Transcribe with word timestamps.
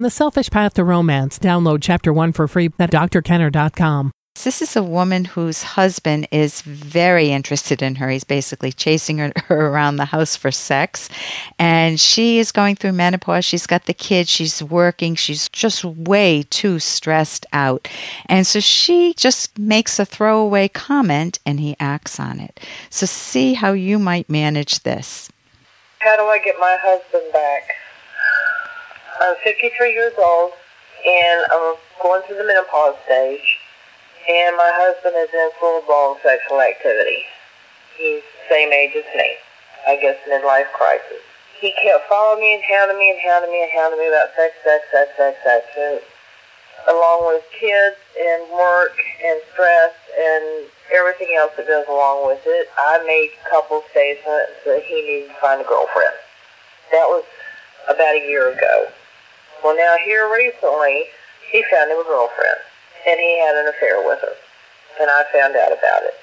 The 0.00 0.10
Selfish 0.10 0.48
Path 0.50 0.74
to 0.74 0.84
Romance. 0.84 1.40
Download 1.40 1.80
Chapter 1.82 2.12
1 2.12 2.30
for 2.30 2.46
free 2.46 2.70
at 2.78 2.92
drkenner.com. 2.92 4.12
This 4.44 4.62
is 4.62 4.76
a 4.76 4.82
woman 4.84 5.24
whose 5.24 5.64
husband 5.64 6.28
is 6.30 6.62
very 6.62 7.30
interested 7.32 7.82
in 7.82 7.96
her. 7.96 8.08
He's 8.08 8.22
basically 8.22 8.70
chasing 8.70 9.18
her, 9.18 9.32
her, 9.46 9.66
around 9.66 9.96
the 9.96 10.04
house 10.04 10.36
for 10.36 10.52
sex. 10.52 11.08
And 11.58 11.98
she 11.98 12.38
is 12.38 12.52
going 12.52 12.76
through 12.76 12.92
menopause. 12.92 13.44
She's 13.44 13.66
got 13.66 13.86
the 13.86 13.92
kids. 13.92 14.30
She's 14.30 14.62
working. 14.62 15.16
She's 15.16 15.48
just 15.48 15.84
way 15.84 16.44
too 16.48 16.78
stressed 16.78 17.44
out. 17.52 17.88
And 18.26 18.46
so 18.46 18.60
she 18.60 19.14
just 19.14 19.58
makes 19.58 19.98
a 19.98 20.06
throwaway 20.06 20.68
comment 20.68 21.40
and 21.44 21.58
he 21.58 21.74
acts 21.80 22.20
on 22.20 22.38
it. 22.38 22.60
So 22.88 23.04
see 23.04 23.54
how 23.54 23.72
you 23.72 23.98
might 23.98 24.30
manage 24.30 24.84
this. 24.84 25.28
How 25.98 26.16
do 26.16 26.22
I 26.22 26.38
get 26.38 26.54
my 26.60 26.76
husband 26.80 27.32
back? 27.32 27.87
I'm 29.20 29.34
53 29.42 29.92
years 29.92 30.14
old 30.16 30.52
and 31.04 31.42
I'm 31.50 31.74
going 32.02 32.22
through 32.22 32.38
the 32.38 32.46
menopause 32.46 32.94
stage 33.04 33.58
and 34.30 34.56
my 34.56 34.70
husband 34.78 35.16
is 35.18 35.32
in 35.34 35.50
full-blown 35.58 36.22
sexual 36.22 36.60
activity. 36.60 37.26
He's 37.98 38.22
the 38.22 38.44
same 38.46 38.70
age 38.72 38.94
as 38.94 39.08
me. 39.16 39.34
I 39.86 39.96
guess 39.96 40.16
midlife 40.28 40.70
crisis. 40.70 41.24
He 41.58 41.74
kept 41.82 42.06
following 42.08 42.40
me 42.40 42.54
and 42.54 42.62
hounding 42.62 42.98
me 42.98 43.10
and 43.10 43.18
hounding 43.18 43.50
me 43.50 43.62
and 43.66 43.72
hounding 43.74 43.98
me 43.98 44.06
about 44.06 44.30
sex, 44.36 44.54
sex, 44.62 44.84
sex, 44.92 45.10
sex, 45.16 45.34
sex. 45.42 45.66
And 45.74 45.98
along 46.86 47.26
with 47.26 47.42
kids 47.50 47.98
and 48.14 48.46
work 48.54 48.94
and 49.24 49.40
stress 49.50 49.94
and 50.14 50.70
everything 50.94 51.34
else 51.34 51.50
that 51.56 51.66
goes 51.66 51.90
along 51.90 52.26
with 52.26 52.42
it, 52.46 52.68
I 52.78 53.02
made 53.02 53.34
a 53.34 53.50
couple 53.50 53.82
statements 53.90 54.62
that 54.62 54.86
he 54.86 55.02
needed 55.02 55.34
to 55.34 55.38
find 55.40 55.60
a 55.60 55.66
girlfriend. 55.66 56.14
That 56.92 57.10
was 57.10 57.24
about 57.88 58.14
a 58.14 58.22
year 58.22 58.52
ago. 58.52 58.86
Well, 59.62 59.76
now 59.76 59.96
here 60.04 60.30
recently, 60.32 61.06
he 61.50 61.64
found 61.70 61.90
him 61.90 61.98
a 61.98 62.04
girlfriend 62.04 62.62
and 63.06 63.18
he 63.18 63.40
had 63.40 63.56
an 63.56 63.68
affair 63.68 64.04
with 64.06 64.20
her. 64.20 64.34
And 65.00 65.10
I 65.10 65.24
found 65.32 65.56
out 65.56 65.72
about 65.72 66.02
it. 66.02 66.14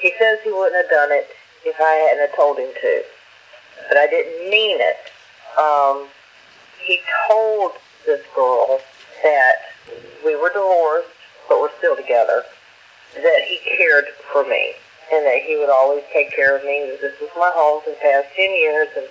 He 0.00 0.12
says 0.18 0.38
he 0.42 0.52
wouldn't 0.52 0.76
have 0.76 0.90
done 0.90 1.10
it 1.12 1.28
if 1.64 1.76
I 1.80 1.92
hadn't 2.06 2.28
have 2.28 2.36
told 2.36 2.58
him 2.58 2.70
to. 2.80 3.02
But 3.88 3.98
I 3.98 4.06
didn't 4.06 4.50
mean 4.50 4.78
it. 4.80 4.96
Um, 5.58 6.06
he 6.84 7.00
told 7.28 7.72
this 8.04 8.22
girl 8.34 8.80
that 9.22 9.56
we 10.24 10.36
were 10.36 10.50
divorced, 10.50 11.08
but 11.48 11.60
we're 11.60 11.76
still 11.78 11.96
together, 11.96 12.44
that 13.14 13.40
he 13.46 13.58
cared 13.76 14.06
for 14.32 14.44
me, 14.44 14.74
and 15.12 15.24
that 15.24 15.42
he 15.42 15.56
would 15.56 15.70
always 15.70 16.04
take 16.12 16.34
care 16.34 16.56
of 16.56 16.64
me, 16.64 16.86
that 16.90 17.00
this 17.00 17.18
was 17.20 17.30
my 17.36 17.50
home 17.54 17.82
for 17.82 17.90
the 17.90 17.96
past 17.96 18.28
10 18.36 18.50
years, 18.50 18.88
and 18.96 19.06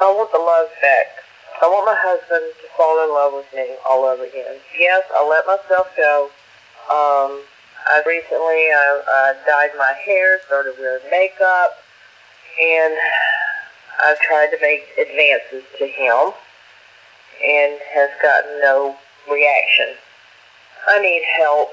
I 0.00 0.10
want 0.12 0.32
the 0.32 0.38
love 0.38 0.68
back 0.80 1.21
I 1.62 1.70
want 1.70 1.86
my 1.86 1.94
husband 1.94 2.42
to 2.58 2.66
fall 2.74 2.98
in 3.06 3.14
love 3.14 3.38
with 3.38 3.46
me 3.54 3.78
all 3.86 4.02
over 4.02 4.26
again. 4.26 4.58
Yes, 4.74 5.06
I 5.14 5.22
let 5.22 5.46
myself 5.46 5.86
go. 5.94 6.26
Um, 6.90 7.38
I 7.86 8.02
recently 8.02 8.66
I, 8.74 8.90
I 9.06 9.26
dyed 9.46 9.70
my 9.78 9.94
hair, 10.02 10.42
started 10.50 10.74
wearing 10.74 11.06
makeup, 11.06 11.78
and 12.58 12.98
I've 14.02 14.18
tried 14.26 14.50
to 14.50 14.58
make 14.58 14.90
advances 14.98 15.62
to 15.78 15.86
him 15.86 16.34
and 17.38 17.78
has 17.94 18.10
gotten 18.18 18.58
no 18.58 18.98
reaction. 19.30 19.94
I 20.90 20.98
need 20.98 21.22
help. 21.38 21.70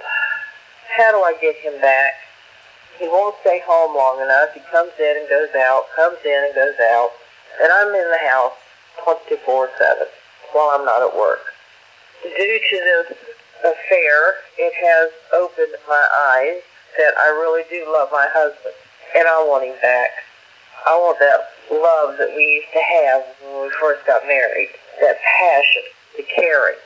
How 0.98 1.18
do 1.18 1.18
I 1.26 1.34
get 1.42 1.56
him 1.66 1.81
back? 1.81 2.14
He 3.00 3.08
won't 3.08 3.34
stay 3.42 3.64
home 3.66 3.98
long 3.98 4.22
enough. 4.22 4.53
He 4.53 4.62
comes 4.70 4.94
in 5.02 5.18
and 5.18 5.26
goes 5.26 5.50
out, 5.58 5.90
comes 5.96 6.22
in 6.24 6.46
and 6.46 6.53
goes 6.53 6.78
out, 6.78 7.09
and 7.58 7.74
I'm 7.74 7.90
in 7.90 8.06
the 8.14 8.30
house 8.30 8.69
24-7 9.05 9.69
while 10.53 10.72
I'm 10.73 10.86
not 10.86 11.02
at 11.02 11.16
work. 11.16 11.42
Due 12.23 12.59
to 12.69 12.75
this 12.75 13.17
affair, 13.59 14.36
it 14.58 14.73
has 14.75 15.11
opened 15.33 15.75
my 15.88 16.03
eyes 16.33 16.61
that 16.97 17.14
I 17.17 17.30
really 17.30 17.64
do 17.69 17.86
love 17.91 18.09
my 18.11 18.28
husband, 18.31 18.74
and 19.16 19.28
I 19.28 19.44
want 19.47 19.66
him 19.66 19.75
back. 19.81 20.09
I 20.88 20.96
want 20.97 21.19
that 21.19 21.50
love 21.72 22.18
that 22.18 22.34
we 22.35 22.44
used 22.44 22.74
to 22.74 22.79
have 22.79 23.24
when 23.44 23.63
we 23.63 23.72
first 23.79 24.06
got 24.06 24.24
married, 24.25 24.69
that 25.01 25.18
passion, 25.40 25.84
the 26.18 26.24
caring. 26.24 26.79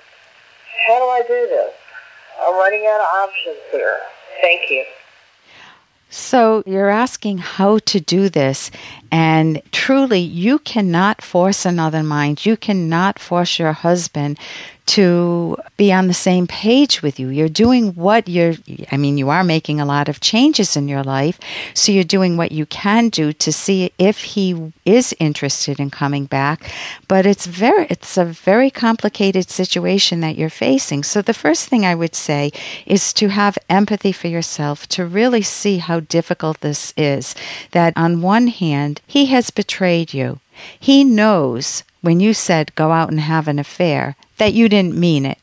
How 0.88 1.00
do 1.00 1.06
I 1.06 1.22
do 1.22 1.48
this? 1.48 1.74
I'm 2.42 2.56
running 2.56 2.86
out 2.86 3.00
of 3.00 3.30
options 3.30 3.60
here. 3.72 4.00
Thank 4.42 4.70
you. 4.70 4.84
So 6.10 6.64
you're 6.66 6.90
asking 6.90 7.40
how 7.40 7.80
to 7.80 8.00
do 8.00 8.30
this, 8.30 8.70
and 9.14 9.62
truly, 9.72 10.22
you 10.22 10.58
cannot 10.58 11.22
force 11.22 11.68
another 11.68 12.02
mind. 12.02 12.48
You 12.48 12.58
cannot 12.58 13.20
force 13.20 13.60
your 13.60 13.72
husband 13.72 14.40
to 14.86 15.56
be 15.78 15.94
on 15.94 16.08
the 16.08 16.14
same 16.14 16.46
page 16.46 17.02
with 17.02 17.20
you. 17.20 17.30
You're 17.30 17.48
doing 17.48 17.94
what 17.94 18.28
you're, 18.28 18.56
I 18.92 18.98
mean, 18.98 19.18
you 19.18 19.30
are 19.30 19.44
making 19.44 19.80
a 19.80 19.86
lot 19.86 20.10
of 20.10 20.20
changes 20.20 20.76
in 20.76 20.88
your 20.88 21.04
life. 21.04 21.40
So 21.74 21.92
you're 21.92 22.04
doing 22.04 22.36
what 22.36 22.52
you 22.52 22.66
can 22.66 23.10
do 23.10 23.32
to 23.34 23.54
see 23.54 23.94
if 23.98 24.24
he 24.24 24.74
is 24.84 25.16
interested 25.20 25.80
in 25.80 25.90
coming 25.90 26.26
back. 26.26 26.70
But 27.08 27.26
it's 27.26 27.46
very, 27.46 27.88
it's 27.90 28.18
a 28.18 28.26
very 28.26 28.70
complicated 28.70 29.50
situation 29.50 30.20
that 30.20 30.38
you're 30.38 30.50
facing. 30.50 31.04
So 31.04 31.22
the 31.22 31.34
first 31.34 31.70
thing 31.70 31.86
I 31.86 31.96
would 31.96 32.16
say 32.16 32.52
is 32.86 33.14
to 33.14 33.30
have 33.30 33.58
empathy 33.70 34.12
for 34.12 34.28
yourself, 34.28 34.88
to 34.90 35.06
really 35.06 35.44
see 35.44 35.78
how 35.78 36.02
difficult 36.02 36.60
this 36.60 36.94
is. 36.98 37.36
That 37.72 37.94
on 37.96 38.22
one 38.22 38.48
hand, 38.48 39.00
he 39.08 39.28
has 39.28 39.50
betrayed 39.50 40.14
you. 40.14 40.40
He 40.80 41.04
knows 41.04 41.84
when 42.02 42.20
you 42.20 42.34
said 42.34 42.76
go 42.76 42.92
out 42.92 43.10
and 43.10 43.20
have 43.20 43.48
an 43.48 43.60
affair 43.60 44.16
that 44.38 44.54
you 44.54 44.70
didn't 44.70 45.00
mean 45.00 45.26
it. 45.26 45.38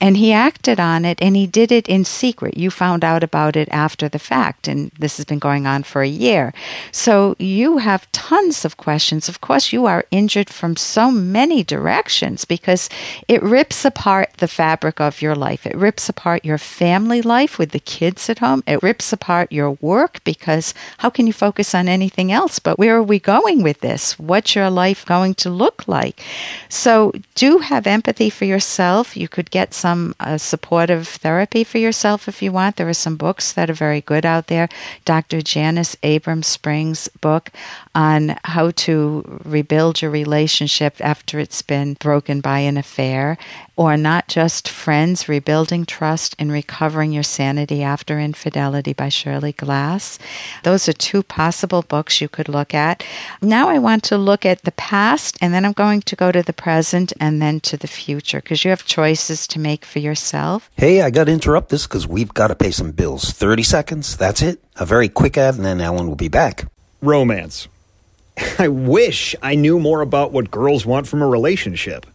And 0.00 0.16
he 0.16 0.32
acted 0.32 0.80
on 0.80 1.04
it 1.04 1.20
and 1.20 1.36
he 1.36 1.46
did 1.46 1.72
it 1.72 1.88
in 1.88 2.04
secret. 2.04 2.56
You 2.56 2.70
found 2.70 3.04
out 3.04 3.22
about 3.22 3.56
it 3.56 3.68
after 3.70 4.08
the 4.08 4.18
fact, 4.18 4.68
and 4.68 4.90
this 4.98 5.16
has 5.16 5.24
been 5.24 5.38
going 5.38 5.66
on 5.66 5.82
for 5.82 6.02
a 6.02 6.08
year. 6.08 6.52
So 6.92 7.36
you 7.38 7.78
have 7.78 8.10
tons 8.12 8.64
of 8.64 8.76
questions. 8.76 9.28
Of 9.28 9.40
course, 9.40 9.72
you 9.72 9.86
are 9.86 10.04
injured 10.10 10.50
from 10.50 10.76
so 10.76 11.10
many 11.10 11.62
directions 11.62 12.44
because 12.44 12.88
it 13.28 13.42
rips 13.42 13.84
apart 13.84 14.30
the 14.38 14.48
fabric 14.48 15.00
of 15.00 15.22
your 15.22 15.34
life. 15.34 15.66
It 15.66 15.76
rips 15.76 16.08
apart 16.08 16.44
your 16.44 16.58
family 16.58 17.22
life 17.22 17.58
with 17.58 17.70
the 17.70 17.80
kids 17.80 18.28
at 18.30 18.38
home. 18.38 18.62
It 18.66 18.82
rips 18.82 19.12
apart 19.12 19.52
your 19.52 19.72
work 19.80 20.22
because 20.24 20.74
how 20.98 21.10
can 21.10 21.26
you 21.26 21.32
focus 21.32 21.74
on 21.74 21.88
anything 21.88 22.32
else? 22.32 22.58
But 22.58 22.78
where 22.78 22.96
are 22.96 23.02
we 23.02 23.18
going 23.18 23.62
with 23.62 23.80
this? 23.80 24.18
What's 24.18 24.54
your 24.54 24.70
life 24.70 25.04
going 25.04 25.34
to 25.34 25.50
look 25.50 25.86
like? 25.86 26.22
So 26.68 27.12
do 27.34 27.58
have 27.58 27.86
empathy 27.86 28.30
for 28.30 28.44
yourself. 28.44 29.16
You 29.16 29.28
could 29.28 29.50
get 29.50 29.65
get 29.66 29.74
some 29.74 30.14
uh, 30.20 30.38
supportive 30.38 31.08
therapy 31.08 31.64
for 31.64 31.78
yourself 31.78 32.28
if 32.28 32.40
you 32.40 32.52
want. 32.52 32.76
There 32.76 32.88
are 32.88 32.94
some 32.94 33.16
books 33.16 33.52
that 33.52 33.68
are 33.68 33.74
very 33.86 34.00
good 34.00 34.24
out 34.24 34.46
there. 34.46 34.68
Dr. 35.04 35.42
Janis 35.42 35.96
Abrahms 36.04 36.44
Spring's 36.44 37.08
book 37.20 37.50
on 37.96 38.38
how 38.44 38.70
to 38.70 39.40
rebuild 39.44 40.02
your 40.02 40.10
relationship 40.12 40.94
after 41.00 41.40
it's 41.40 41.62
been 41.62 41.94
broken 41.94 42.40
by 42.40 42.60
an 42.60 42.76
affair, 42.76 43.38
or 43.74 43.96
not 43.96 44.28
just 44.28 44.68
friends, 44.68 45.28
rebuilding 45.28 45.84
trust 45.84 46.36
and 46.38 46.52
recovering 46.52 47.12
your 47.12 47.22
sanity 47.22 47.82
after 47.82 48.20
infidelity 48.20 48.92
by 48.92 49.08
Shirley 49.08 49.52
Glass. 49.52 50.18
Those 50.62 50.88
are 50.88 50.92
two 50.92 51.22
possible 51.22 51.82
books 51.82 52.20
you 52.20 52.28
could 52.28 52.48
look 52.48 52.72
at. 52.72 53.02
Now 53.42 53.68
I 53.68 53.78
want 53.78 54.04
to 54.04 54.16
look 54.16 54.46
at 54.46 54.62
the 54.62 54.72
past, 54.72 55.36
and 55.40 55.52
then 55.52 55.64
I'm 55.64 55.72
going 55.72 56.02
to 56.02 56.16
go 56.16 56.30
to 56.30 56.42
the 56.42 56.52
present 56.52 57.12
and 57.18 57.42
then 57.42 57.60
to 57.60 57.76
the 57.76 57.88
future 57.88 58.40
because 58.40 58.64
you 58.64 58.70
have 58.70 58.84
choices 58.84 59.46
to 59.56 59.60
make 59.62 59.84
for 59.84 59.98
yourself. 59.98 60.70
Hey, 60.76 61.02
I 61.02 61.10
got 61.10 61.24
to 61.24 61.32
interrupt 61.32 61.70
this 61.70 61.86
because 61.86 62.06
we've 62.06 62.32
got 62.32 62.48
to 62.48 62.54
pay 62.54 62.70
some 62.70 62.92
bills. 62.92 63.30
30 63.30 63.62
seconds, 63.62 64.16
that's 64.16 64.42
it. 64.42 64.62
A 64.76 64.86
very 64.86 65.08
quick 65.08 65.36
ad, 65.36 65.56
and 65.56 65.64
then 65.64 65.80
Ellen 65.80 66.06
will 66.06 66.14
be 66.16 66.28
back. 66.28 66.70
Romance. 67.00 67.68
I 68.58 68.68
wish 68.68 69.34
I 69.42 69.54
knew 69.54 69.80
more 69.80 70.02
about 70.02 70.32
what 70.32 70.50
girls 70.50 70.84
want 70.84 71.08
from 71.08 71.22
a 71.22 71.26
relationship. 71.26 72.06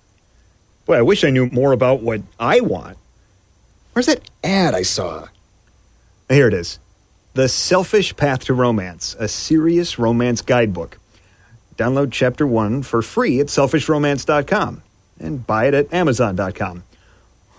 Boy, 0.86 0.98
I 0.98 1.02
wish 1.02 1.24
I 1.24 1.30
knew 1.30 1.48
more 1.48 1.72
about 1.72 2.02
what 2.02 2.22
I 2.40 2.60
want. 2.60 2.98
Where's 3.94 4.06
that 4.06 4.30
ad 4.44 4.74
I 4.74 4.84
saw? 4.84 5.28
Here 6.30 6.48
it 6.48 6.54
is 6.54 6.80
The 7.34 7.50
Selfish 7.50 8.16
Path 8.16 8.46
to 8.46 8.54
Romance, 8.54 9.16
a 9.20 9.28
serious 9.28 10.00
romance 10.00 10.42
guidebook. 10.42 10.98
Download 11.78 12.12
chapter 12.12 12.46
one 12.46 12.84
for 12.84 13.02
free 13.02 13.40
at 13.40 13.48
selfishromance.com 13.48 14.84
and 15.20 15.48
buy 15.48 15.68
it 15.68 15.74
at 15.74 15.94
amazon.com. 15.94 16.84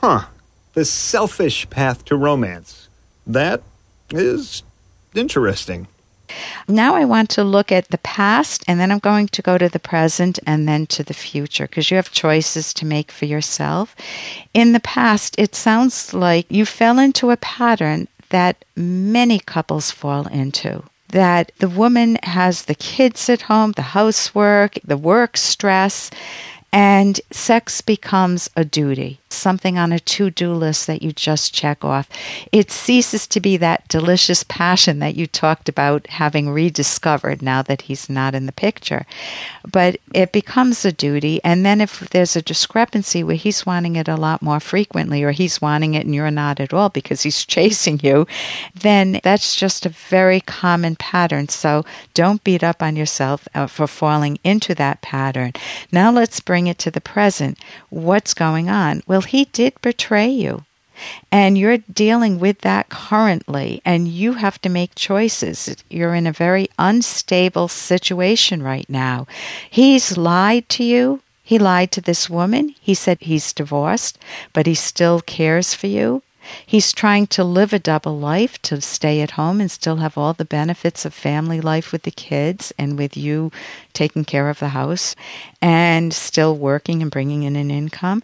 Huh. 0.02 0.26
The 0.74 0.84
Selfish 0.84 1.70
Path 1.70 2.04
to 2.06 2.16
Romance. 2.16 2.88
That 3.26 3.62
is 4.10 4.62
interesting. 5.14 5.86
Now 6.66 6.94
I 6.94 7.04
want 7.04 7.28
to 7.30 7.44
look 7.44 7.70
at 7.70 7.88
the 7.88 7.98
past 7.98 8.64
and 8.66 8.80
then 8.80 8.90
I'm 8.90 8.98
going 8.98 9.28
to 9.28 9.42
go 9.42 9.58
to 9.58 9.68
the 9.68 9.78
present 9.78 10.38
and 10.46 10.66
then 10.66 10.86
to 10.86 11.04
the 11.04 11.14
future 11.14 11.66
because 11.66 11.90
you 11.90 11.96
have 11.96 12.10
choices 12.10 12.72
to 12.74 12.86
make 12.86 13.12
for 13.12 13.26
yourself. 13.26 13.94
In 14.54 14.72
the 14.72 14.80
past, 14.80 15.36
it 15.38 15.54
sounds 15.54 16.14
like 16.14 16.46
you 16.50 16.64
fell 16.64 16.98
into 16.98 17.30
a 17.30 17.36
pattern 17.36 18.08
that 18.30 18.64
many 18.74 19.38
couples 19.38 19.90
fall 19.90 20.26
into 20.28 20.82
that 21.08 21.52
the 21.58 21.68
woman 21.68 22.16
has 22.22 22.64
the 22.64 22.74
kids 22.74 23.28
at 23.28 23.42
home, 23.42 23.72
the 23.72 23.82
housework, 23.82 24.78
the 24.82 24.96
work 24.96 25.36
stress, 25.36 26.10
And 26.72 27.20
sex 27.30 27.82
becomes 27.82 28.48
a 28.56 28.64
duty, 28.64 29.20
something 29.32 29.78
on 29.78 29.92
a 29.92 29.98
to 29.98 30.30
do 30.30 30.52
list 30.52 30.86
that 30.86 31.02
you 31.02 31.12
just 31.12 31.54
check 31.54 31.84
off. 31.84 32.08
It 32.50 32.70
ceases 32.70 33.26
to 33.28 33.40
be 33.40 33.56
that 33.58 33.88
delicious 33.88 34.42
passion 34.42 34.98
that 34.98 35.16
you 35.16 35.26
talked 35.26 35.68
about 35.68 36.06
having 36.08 36.50
rediscovered 36.50 37.42
now 37.42 37.62
that 37.62 37.82
he's 37.82 38.08
not 38.08 38.34
in 38.34 38.46
the 38.46 38.52
picture. 38.52 39.06
But 39.70 39.98
it 40.14 40.32
becomes 40.32 40.84
a 40.84 40.92
duty. 40.92 41.40
And 41.44 41.64
then 41.64 41.80
if 41.80 42.00
there's 42.10 42.36
a 42.36 42.42
discrepancy 42.42 43.22
where 43.24 43.36
he's 43.36 43.66
wanting 43.66 43.96
it 43.96 44.08
a 44.08 44.16
lot 44.16 44.42
more 44.42 44.60
frequently 44.60 45.22
or 45.22 45.32
he's 45.32 45.60
wanting 45.60 45.94
it 45.94 46.04
and 46.04 46.14
you're 46.14 46.30
not 46.30 46.60
at 46.60 46.72
all 46.72 46.88
because 46.88 47.22
he's 47.22 47.44
chasing 47.54 48.00
you, 48.02 48.26
then 48.74 49.20
that's 49.22 49.56
just 49.56 49.86
a 49.86 49.90
very 49.90 50.40
common 50.40 50.96
pattern. 50.96 51.48
So 51.48 51.84
don't 52.14 52.44
beat 52.44 52.62
up 52.62 52.82
on 52.82 52.96
yourself 52.96 53.48
uh, 53.54 53.66
for 53.66 53.86
falling 53.86 54.38
into 54.44 54.74
that 54.74 55.02
pattern. 55.02 55.52
Now 55.90 56.10
let's 56.10 56.40
bring 56.40 56.66
it 56.66 56.78
to 56.78 56.90
the 56.90 57.00
present. 57.00 57.58
What's 57.90 58.34
going 58.34 58.68
on? 58.68 59.02
Well, 59.06 59.21
he 59.22 59.46
did 59.46 59.80
betray 59.80 60.28
you. 60.28 60.64
And 61.32 61.56
you're 61.58 61.78
dealing 61.78 62.38
with 62.38 62.58
that 62.60 62.88
currently, 62.88 63.80
and 63.84 64.06
you 64.06 64.34
have 64.34 64.60
to 64.62 64.68
make 64.68 64.94
choices. 64.94 65.74
You're 65.90 66.14
in 66.14 66.26
a 66.26 66.32
very 66.32 66.68
unstable 66.78 67.68
situation 67.68 68.62
right 68.62 68.88
now. 68.88 69.26
He's 69.68 70.16
lied 70.16 70.68
to 70.70 70.84
you. 70.84 71.20
He 71.42 71.58
lied 71.58 71.90
to 71.92 72.00
this 72.00 72.30
woman. 72.30 72.74
He 72.80 72.94
said 72.94 73.18
he's 73.20 73.52
divorced, 73.52 74.18
but 74.52 74.66
he 74.66 74.74
still 74.74 75.20
cares 75.20 75.74
for 75.74 75.86
you. 75.86 76.22
He's 76.66 76.92
trying 76.92 77.28
to 77.28 77.44
live 77.44 77.72
a 77.72 77.78
double 77.78 78.18
life 78.18 78.60
to 78.62 78.80
stay 78.80 79.20
at 79.20 79.32
home 79.32 79.60
and 79.60 79.70
still 79.70 79.96
have 79.96 80.18
all 80.18 80.32
the 80.32 80.44
benefits 80.44 81.04
of 81.04 81.14
family 81.14 81.60
life 81.60 81.92
with 81.92 82.02
the 82.02 82.10
kids 82.10 82.72
and 82.76 82.98
with 82.98 83.16
you 83.16 83.52
taking 83.92 84.24
care 84.24 84.48
of 84.48 84.58
the 84.58 84.68
house 84.68 85.14
and 85.60 86.12
still 86.12 86.56
working 86.56 87.02
and 87.02 87.10
bringing 87.10 87.44
in 87.44 87.56
an 87.56 87.70
income. 87.70 88.22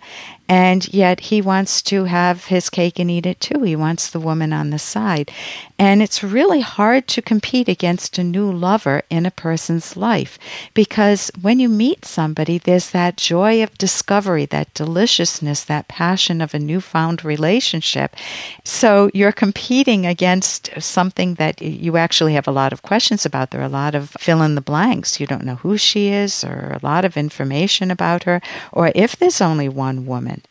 And 0.51 0.93
yet 0.95 1.21
he 1.21 1.43
wants 1.43 1.83
to 1.83 2.05
have 2.05 2.47
his 2.47 2.71
cake 2.71 2.99
and 2.99 3.11
eat 3.11 3.27
it 3.27 3.39
too. 3.39 3.63
He 3.63 3.77
wants 3.77 4.09
the 4.09 4.19
woman 4.19 4.53
on 4.55 4.71
the 4.71 4.79
side. 4.79 5.31
And 5.79 6.03
it's 6.03 6.25
really 6.25 6.63
hard 6.63 7.07
to 7.09 7.23
compete 7.23 7.69
against 7.69 8.19
a 8.19 8.25
new 8.25 8.51
lover 8.51 9.03
in 9.11 9.27
a 9.27 9.31
person's 9.31 9.95
life 9.95 10.39
because 10.73 11.31
when 11.41 11.61
you 11.61 11.69
meet 11.69 12.07
somebody, 12.07 12.57
there's 12.57 12.91
that 12.91 13.19
joy 13.19 13.63
of 13.63 13.77
discovery, 13.77 14.47
that 14.47 14.73
deliciousness, 14.73 15.65
that 15.65 15.87
passion 15.87 16.41
of 16.41 16.55
a 16.55 16.59
newfound 16.59 17.27
relationship. 17.27 18.17
So 18.65 19.11
you're 19.13 19.33
competing 19.33 20.07
against 20.07 20.71
something 20.81 21.35
that 21.35 21.61
you 21.61 21.99
actually 21.99 22.33
have 22.33 22.49
a 22.49 22.53
lot 22.53 22.73
of 22.73 22.83
questions 22.83 23.27
about. 23.27 23.51
There 23.51 23.61
are 23.61 23.65
a 23.65 23.69
lot 23.69 23.95
of 23.95 24.11
fill 24.19 24.43
in 24.43 24.55
the 24.55 24.63
blanks. 24.63 25.21
You 25.21 25.27
don't 25.27 25.45
know 25.45 25.57
who 25.61 25.77
she 25.77 26.09
is 26.09 26.45
or 26.45 26.73
a 26.73 26.87
lot 26.87 27.05
of 27.05 27.17
information 27.17 27.91
about 27.91 28.25
her, 28.25 28.41
or 28.73 28.93
if 28.95 29.17
there's 29.17 29.41
only 29.41 29.69
one 29.69 30.07
woman. 30.07 30.43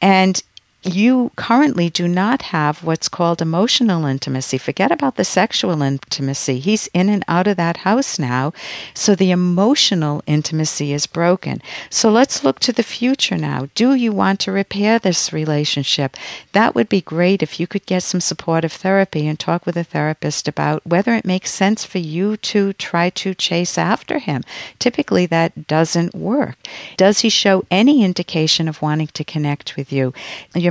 And 0.00 0.42
you 0.84 1.30
currently 1.36 1.88
do 1.88 2.06
not 2.06 2.42
have 2.42 2.84
what's 2.84 3.08
called 3.08 3.40
emotional 3.40 4.04
intimacy. 4.04 4.58
Forget 4.58 4.92
about 4.92 5.16
the 5.16 5.24
sexual 5.24 5.82
intimacy. 5.82 6.58
He's 6.58 6.88
in 6.88 7.08
and 7.08 7.24
out 7.26 7.46
of 7.46 7.56
that 7.56 7.78
house 7.78 8.18
now. 8.18 8.52
So 8.92 9.14
the 9.14 9.30
emotional 9.30 10.22
intimacy 10.26 10.92
is 10.92 11.06
broken. 11.06 11.62
So 11.90 12.10
let's 12.10 12.44
look 12.44 12.60
to 12.60 12.72
the 12.72 12.82
future 12.82 13.36
now. 13.36 13.68
Do 13.74 13.94
you 13.94 14.12
want 14.12 14.40
to 14.40 14.52
repair 14.52 14.98
this 14.98 15.32
relationship? 15.32 16.16
That 16.52 16.74
would 16.74 16.88
be 16.88 17.00
great 17.00 17.42
if 17.42 17.58
you 17.58 17.66
could 17.66 17.86
get 17.86 18.02
some 18.02 18.20
supportive 18.20 18.72
therapy 18.72 19.26
and 19.26 19.38
talk 19.38 19.66
with 19.66 19.76
a 19.76 19.84
therapist 19.84 20.48
about 20.48 20.86
whether 20.86 21.14
it 21.14 21.24
makes 21.24 21.50
sense 21.50 21.84
for 21.84 21.98
you 21.98 22.36
to 22.38 22.72
try 22.74 23.10
to 23.10 23.34
chase 23.34 23.78
after 23.78 24.18
him. 24.18 24.42
Typically, 24.78 25.26
that 25.26 25.66
doesn't 25.66 26.14
work. 26.14 26.56
Does 26.96 27.20
he 27.20 27.28
show 27.28 27.64
any 27.70 28.04
indication 28.04 28.68
of 28.68 28.82
wanting 28.82 29.08
to 29.08 29.24
connect 29.24 29.76
with 29.76 29.92
you? 29.92 30.12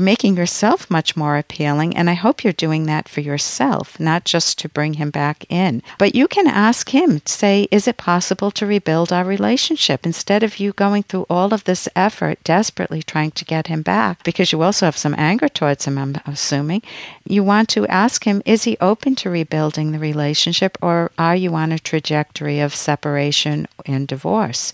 Making 0.03 0.37
yourself 0.37 0.89
much 0.89 1.15
more 1.15 1.37
appealing, 1.37 1.95
and 1.95 2.09
I 2.09 2.13
hope 2.13 2.43
you're 2.43 2.53
doing 2.53 2.85
that 2.85 3.07
for 3.07 3.21
yourself, 3.21 3.99
not 3.99 4.25
just 4.25 4.59
to 4.59 4.69
bring 4.69 4.95
him 4.95 5.09
back 5.09 5.45
in. 5.49 5.81
But 5.97 6.15
you 6.15 6.27
can 6.27 6.47
ask 6.47 6.89
him, 6.89 7.21
say, 7.25 7.67
is 7.71 7.87
it 7.87 7.97
possible 7.97 8.51
to 8.51 8.65
rebuild 8.65 9.11
our 9.13 9.23
relationship 9.23 10.05
instead 10.05 10.43
of 10.43 10.59
you 10.59 10.73
going 10.73 11.03
through 11.03 11.25
all 11.29 11.53
of 11.53 11.63
this 11.63 11.87
effort, 11.95 12.43
desperately 12.43 13.01
trying 13.01 13.31
to 13.31 13.45
get 13.45 13.67
him 13.67 13.81
back, 13.81 14.23
because 14.23 14.51
you 14.51 14.61
also 14.61 14.85
have 14.85 14.97
some 14.97 15.15
anger 15.17 15.47
towards 15.47 15.85
him, 15.85 15.97
I'm 15.97 16.15
assuming. 16.25 16.81
You 17.25 17.43
want 17.43 17.69
to 17.69 17.87
ask 17.87 18.25
him, 18.25 18.41
is 18.45 18.63
he 18.63 18.77
open 18.81 19.15
to 19.15 19.29
rebuilding 19.29 19.91
the 19.91 19.99
relationship, 19.99 20.77
or 20.81 21.11
are 21.17 21.35
you 21.35 21.55
on 21.55 21.71
a 21.71 21.79
trajectory 21.79 22.59
of 22.59 22.75
separation 22.75 23.67
and 23.85 24.07
divorce? 24.07 24.73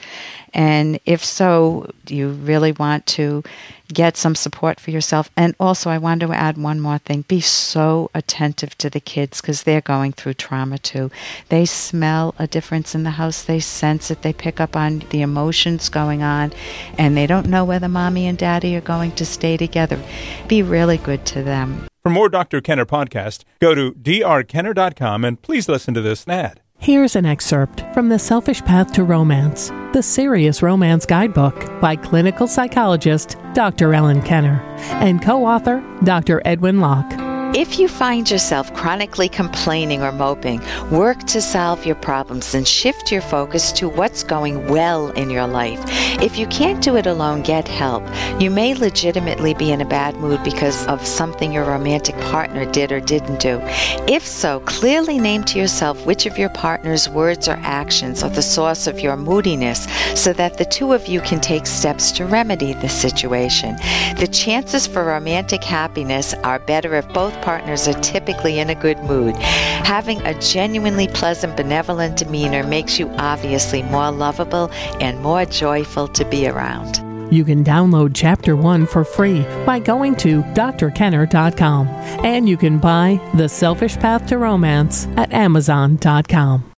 And 0.54 1.00
if 1.06 1.24
so, 1.24 1.92
do 2.06 2.16
you 2.16 2.30
really 2.30 2.72
want 2.72 3.06
to 3.08 3.44
get 3.94 4.18
some 4.18 4.36
support 4.36 4.80
for 4.80 4.92
yourself? 4.92 5.30
And 5.36 5.56
also, 5.60 5.90
I 5.90 5.98
want 5.98 6.22
to 6.22 6.32
add 6.32 6.58
one 6.58 6.80
more 6.80 6.98
thing 6.98 7.26
be 7.28 7.42
so 7.42 8.10
attentive 8.14 8.78
to 8.78 8.90
the 8.90 9.00
kids 9.00 9.42
because 9.42 9.64
they're 9.64 9.82
going 9.82 10.14
through 10.14 10.36
trauma 10.36 10.78
too. 10.78 11.12
They 11.50 11.66
smell 11.66 12.34
a 12.40 12.48
difference 12.48 12.96
in 12.96 13.04
the 13.04 13.12
house, 13.12 13.44
they 13.44 13.60
sense 13.60 14.10
it, 14.12 14.22
they 14.22 14.34
pick 14.34 14.60
up 14.60 14.76
on 14.76 15.00
the 15.10 15.22
emotions 15.22 15.90
going 15.90 16.24
on, 16.24 16.54
and 16.98 17.18
they 17.18 17.28
don't 17.28 17.48
know 17.48 17.66
whether 17.66 17.90
mommy 17.90 18.28
and 18.28 18.38
daddy 18.38 18.76
are 18.76 18.82
going 18.82 19.12
to 19.14 19.26
stay 19.26 19.58
together. 19.58 20.02
Be 20.48 20.62
really 20.62 20.98
good 20.98 21.26
to 21.28 21.44
them. 21.44 21.88
For 22.02 22.10
more 22.10 22.30
Dr. 22.30 22.62
Kenner 22.62 22.86
podcast, 22.86 23.44
go 23.60 23.76
to 23.76 23.92
drkenner.com 23.92 25.26
and 25.26 25.42
please 25.42 25.68
listen 25.68 25.94
to 25.94 26.02
this 26.02 26.28
ad. 26.28 26.62
Here's 26.82 27.18
an 27.18 27.26
excerpt 27.26 27.84
from 27.94 28.08
The 28.08 28.18
Selfish 28.18 28.64
Path 28.64 28.94
to 28.94 29.04
Romance, 29.04 29.68
the 29.92 30.02
Serious 30.02 30.62
Romance 30.62 31.06
Guidebook 31.06 31.82
by 31.82 31.98
clinical 31.98 32.48
psychologist 32.48 33.36
Dr. 33.54 33.94
Ellen 33.94 34.22
Kenner 34.22 34.62
and 34.94 35.22
co 35.22 35.46
author 35.46 35.84
Dr. 36.06 36.42
Edwin 36.46 36.80
Locke. 36.80 37.29
If 37.56 37.80
you 37.80 37.88
find 37.88 38.30
yourself 38.30 38.72
chronically 38.76 39.28
complaining 39.28 40.04
or 40.04 40.12
moping, 40.12 40.62
work 40.92 41.18
to 41.26 41.42
solve 41.42 41.84
your 41.84 41.96
problems 41.96 42.54
and 42.54 42.68
shift 42.68 43.12
your 43.12 43.24
focus 43.24 43.72
to 43.72 43.90
what's 43.90 44.24
going 44.24 44.68
well 44.68 45.10
in 45.12 45.32
your 45.32 45.48
life. 45.48 45.82
If 46.22 46.38
you 46.38 46.46
can't 46.48 46.84
do 46.84 46.96
it 46.96 47.08
alone, 47.08 47.42
get 47.42 47.68
help. 47.68 48.04
You 48.40 48.52
may 48.52 48.76
legitimately 48.76 49.56
be 49.56 49.72
in 49.72 49.82
a 49.82 49.86
bad 49.86 50.16
mood 50.18 50.44
because 50.44 50.86
of 50.86 51.04
something 51.04 51.52
your 51.52 51.66
romantic 51.66 52.16
partner 52.18 52.66
did 52.66 52.92
or 52.92 53.00
didn't 53.00 53.40
do. 53.40 53.60
If 54.08 54.28
so, 54.28 54.60
clearly 54.62 55.18
name 55.18 55.44
to 55.46 55.58
yourself 55.58 56.06
which 56.06 56.28
of 56.28 56.38
your 56.38 56.50
partner's 56.50 57.10
words 57.10 57.48
or 57.48 57.60
actions 57.64 58.22
are 58.22 58.30
the 58.30 58.44
source 58.44 58.86
of 58.86 59.00
your 59.00 59.18
moodiness 59.18 59.88
so 60.14 60.34
that 60.34 60.60
the 60.60 60.66
two 60.66 60.94
of 60.94 61.08
you 61.08 61.20
can 61.22 61.40
take 61.40 61.66
steps 61.66 62.12
to 62.12 62.26
remedy 62.26 62.74
the 62.74 62.90
situation. 62.90 63.76
The 64.18 64.30
chances 64.32 64.86
for 64.86 65.04
romantic 65.04 65.64
happiness 65.64 66.36
are 66.44 66.60
better 66.60 66.94
if 66.94 67.08
both 67.10 67.39
partners 67.42 67.88
are 67.88 68.00
typically 68.02 68.60
in 68.60 68.70
a 68.70 68.76
good 68.76 69.00
mood. 69.04 69.36
Having 69.36 70.22
a 70.22 70.40
genuinely 70.40 71.08
pleasant, 71.08 71.58
benevolent 71.58 72.18
demeanor 72.18 72.64
makes 72.64 73.00
you 73.00 73.10
obviously 73.18 73.84
more 73.84 74.12
lovable 74.12 74.70
and 75.00 75.20
more 75.22 75.46
joyful 75.46 76.08
to 76.10 76.26
be 76.26 76.48
around. 76.48 77.04
You 77.32 77.46
can 77.46 77.64
download 77.64 78.12
Chapter 78.16 78.56
1 78.56 78.88
for 78.88 79.04
free 79.04 79.42
by 79.66 79.80
going 79.80 80.16
to 80.18 80.42
drkenner.com. 80.42 81.88
And 82.26 82.50
you 82.50 82.58
can 82.58 82.80
buy 82.80 83.20
The 83.36 83.48
Selfish 83.48 83.98
Path 83.98 84.26
to 84.28 84.38
Romance 84.38 85.08
at 85.16 85.32
amazon.com. 85.32 86.64